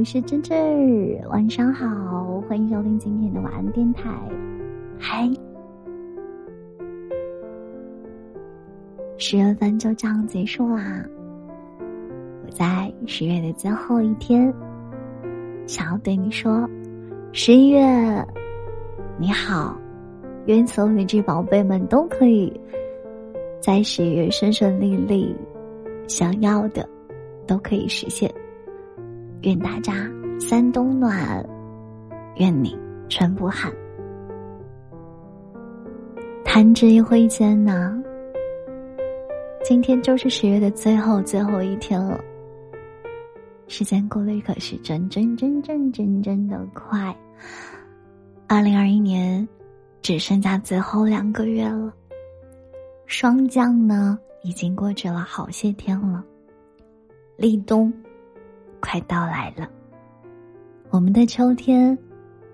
[0.00, 0.54] 我是芝芝，
[1.28, 4.10] 晚上好，欢迎收听今天的晚安电台。
[4.98, 5.30] 嗨，
[9.18, 11.04] 十月份就这样结束啦。
[12.46, 14.50] 我在十月的最后一天，
[15.66, 16.66] 想要对你说，
[17.32, 18.26] 十一月
[19.18, 19.78] 你好，
[20.46, 22.50] 愿所有的这宝贝们都可以
[23.60, 25.36] 在十一月顺顺利利，
[26.08, 26.88] 想要的
[27.46, 28.32] 都可以实现。
[29.42, 29.94] 愿大家
[30.38, 31.42] 三冬暖，
[32.36, 32.76] 愿你
[33.08, 33.72] 春不寒。
[36.44, 38.02] 弹指一挥间呢，
[39.64, 42.20] 今天就是十月的最后最后一天了。
[43.66, 47.16] 时间过得可是真真真真真真的快，
[48.46, 49.48] 二零二一年
[50.02, 51.90] 只剩下最后两个月了。
[53.06, 56.22] 霜降呢，已经过去了好些天了，
[57.38, 57.90] 立冬。
[58.80, 59.68] 快到来了，
[60.90, 61.96] 我们的秋天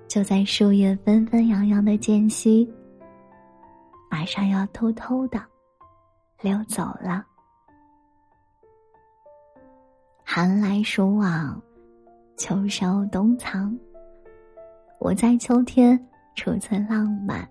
[0.06, 2.70] 就在树叶纷纷扬扬的间隙，
[4.10, 5.42] 马上要偷偷的
[6.42, 7.24] 溜走了。
[10.22, 11.62] 寒来暑往，
[12.36, 13.74] 秋收冬藏，
[14.98, 15.98] 我在秋天
[16.34, 17.48] 储存浪漫，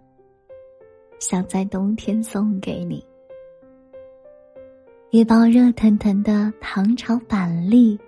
[1.20, 3.04] 想在冬天送给你
[5.10, 8.00] 一包热腾腾的糖炒板栗。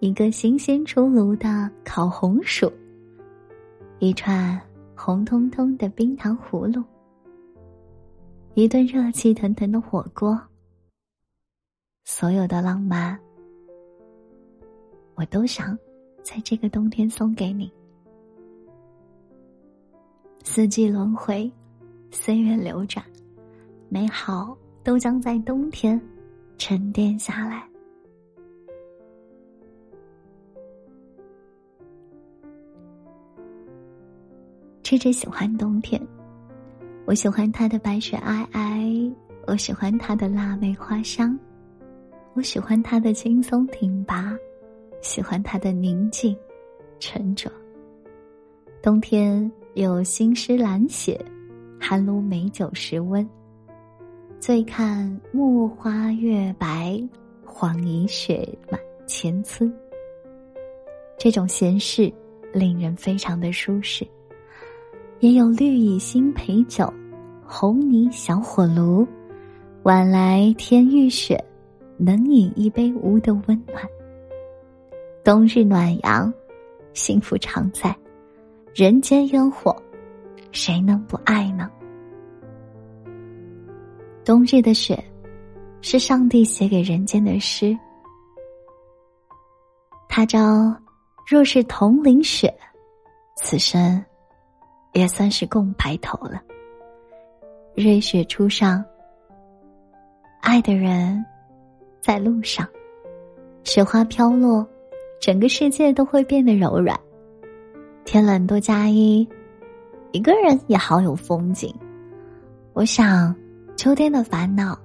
[0.00, 2.72] 一个新鲜出炉的烤红薯，
[3.98, 4.60] 一串
[4.94, 6.84] 红彤彤的冰糖葫芦，
[8.54, 10.40] 一顿热气腾腾的火锅。
[12.04, 13.18] 所有的浪漫，
[15.16, 15.76] 我都想
[16.22, 17.68] 在这个冬天送给你。
[20.44, 21.50] 四季轮回，
[22.12, 23.04] 岁月流转，
[23.88, 26.00] 美好都将在冬天
[26.56, 27.68] 沉淀下来。
[34.88, 36.00] 痴痴喜欢冬天，
[37.04, 39.12] 我喜欢它的白雪皑皑，
[39.46, 41.38] 我喜欢它的腊梅花香，
[42.32, 44.34] 我喜欢它的轻松挺拔，
[45.02, 46.34] 喜欢它的宁静
[46.98, 47.52] 沉着。
[48.80, 51.22] 冬天有新诗懒写，
[51.78, 53.28] 寒炉美酒时温。
[54.40, 56.98] 醉看木花月白，
[57.44, 59.70] 黄蚁雪满千村。
[61.18, 62.10] 这种闲适，
[62.54, 64.08] 令人非常的舒适。
[65.20, 66.92] 也有绿蚁新醅酒，
[67.44, 69.04] 红泥小火炉，
[69.82, 71.44] 晚来天欲雪，
[71.96, 73.84] 能饮一杯无的温暖。
[75.24, 76.32] 冬日暖阳，
[76.92, 77.94] 幸福常在，
[78.72, 79.74] 人间烟火，
[80.52, 81.68] 谁能不爱呢？
[84.24, 85.02] 冬日的雪，
[85.80, 87.76] 是上帝写给人间的诗。
[90.08, 90.72] 他朝
[91.26, 92.56] 若是同淋雪，
[93.36, 94.00] 此生。
[94.92, 96.42] 也算是共白头了。
[97.74, 98.84] 瑞雪初上，
[100.40, 101.24] 爱的人
[102.00, 102.66] 在路上，
[103.62, 104.66] 雪花飘落，
[105.20, 106.98] 整个世界都会变得柔软。
[108.04, 109.28] 天冷多加衣，
[110.12, 111.72] 一个人也好有风景。
[112.72, 113.34] 我想，
[113.76, 114.76] 秋天的烦恼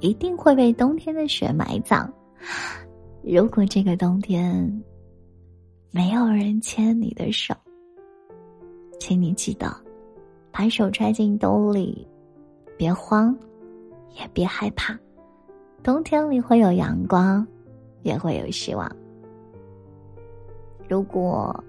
[0.00, 2.12] 一定会被冬天的雪埋葬。
[3.22, 4.82] 如果这个冬天
[5.90, 7.54] 没有人牵你的手。
[8.98, 9.74] 请你记得，
[10.50, 12.06] 把手揣进兜里，
[12.76, 13.36] 别慌，
[14.18, 14.98] 也别害怕。
[15.82, 17.46] 冬天里会有阳光，
[18.02, 18.90] 也会有希望。
[20.88, 21.62] 如果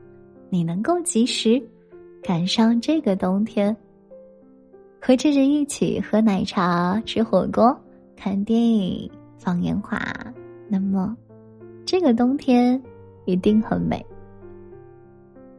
[0.49, 1.61] 你能够及时
[2.23, 3.75] 赶上这个冬天，
[5.01, 7.77] 和志志一起喝奶茶、吃火锅、
[8.15, 9.99] 看电影、放烟花，
[10.67, 11.15] 那么
[11.85, 12.81] 这个冬天
[13.25, 14.03] 一定很美。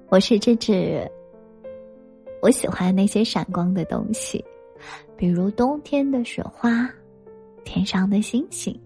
[0.08, 1.10] 我是志志。
[2.46, 4.44] 我喜欢那些闪光的东西，
[5.16, 6.88] 比如冬天的雪花，
[7.64, 8.80] 天上的星星，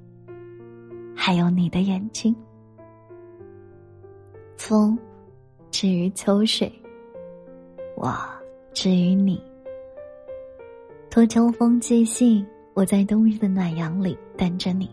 [1.14, 2.34] 还有你的眼睛。
[4.56, 4.98] 风，
[5.70, 6.72] 至于秋水，
[7.98, 8.18] 我
[8.72, 9.38] 至于你。
[11.10, 14.88] 托秋风寄信，我在冬日的暖阳里等着你。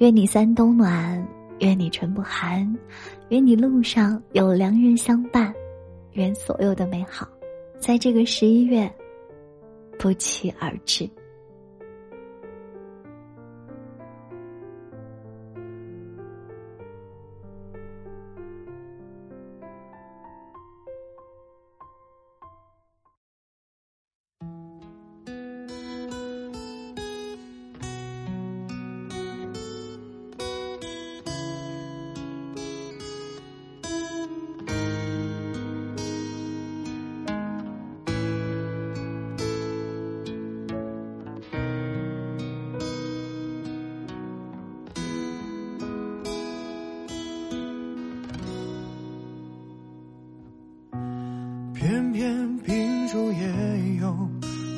[0.00, 1.26] 愿你三冬暖，
[1.60, 2.70] 愿你春不寒，
[3.30, 5.50] 愿你路上有良人相伴。
[6.20, 7.26] 愿所有的美好，
[7.78, 8.88] 在这个十一月
[9.98, 11.08] 不期而至。
[51.80, 53.48] 偏偏秉烛夜
[54.02, 54.12] 游，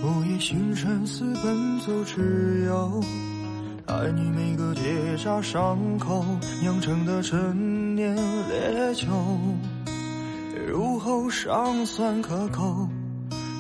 [0.05, 3.03] 午夜星辰似奔走之友。
[3.87, 6.25] 爱你每个结痂伤口
[6.61, 9.09] 酿成的陈年烈酒，
[10.69, 12.89] 入喉尚算可口，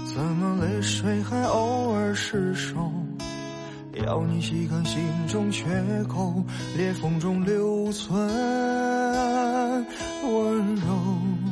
[0.06, 2.92] 怎么泪水还偶尔失手？
[4.06, 5.64] 要你细看心中缺
[6.04, 6.44] 口，
[6.76, 8.16] 裂缝中留存
[10.28, 11.51] 温柔。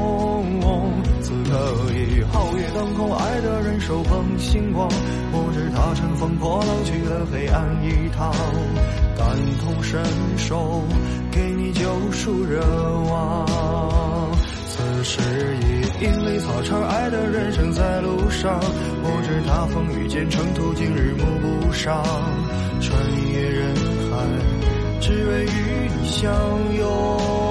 [2.73, 4.87] 当空，爱的人手捧星光。
[5.33, 8.31] 我知他乘风破浪去了黑暗一趟，
[9.17, 10.01] 感同身
[10.37, 10.83] 受，
[11.31, 12.61] 给你救赎热
[13.09, 14.31] 望。
[14.67, 15.21] 此时
[15.61, 18.59] 已莺飞草长，爱的人正在路上。
[19.03, 22.03] 我知他风雨兼程途，经日暮不赏。
[22.79, 22.97] 穿
[23.31, 23.75] 越人
[24.09, 24.25] 海，
[24.99, 26.31] 只为与你相
[26.77, 27.50] 拥。